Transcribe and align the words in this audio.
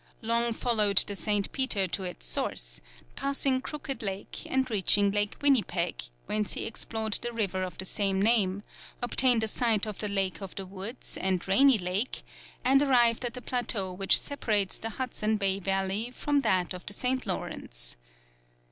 Long 0.23 0.51
followed 0.51 0.97
the 0.97 1.15
St. 1.15 1.51
Peter 1.51 1.87
to 1.89 2.01
its 2.01 2.25
source, 2.25 2.81
passing 3.15 3.61
Crooked 3.61 4.01
Lake 4.01 4.47
and 4.49 4.67
reaching 4.67 5.11
Lake 5.11 5.35
Winnipeg, 5.41 6.01
whence 6.25 6.53
he 6.53 6.65
explored 6.65 7.13
the 7.21 7.31
river 7.31 7.61
of 7.61 7.77
the 7.77 7.85
same 7.85 8.19
name, 8.19 8.63
obtained 9.03 9.43
a 9.43 9.47
sight 9.47 9.85
of 9.85 9.99
the 9.99 10.07
Lake 10.07 10.41
of 10.41 10.55
the 10.55 10.65
Woods 10.65 11.17
and 11.17 11.47
Rainy 11.47 11.77
Lake, 11.77 12.23
and 12.65 12.81
arrived 12.81 13.23
at 13.23 13.35
the 13.35 13.43
plateau 13.43 13.93
which 13.93 14.19
separates 14.19 14.79
the 14.79 14.89
Hudson's 14.89 15.37
Bay 15.37 15.59
valley 15.59 16.09
from 16.09 16.41
that 16.41 16.73
of 16.73 16.83
the 16.87 16.93
St. 16.93 17.27
Lawrence. 17.27 17.95